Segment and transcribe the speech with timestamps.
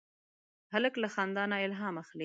[0.73, 2.19] هلک له خندا نه الهام اخلي.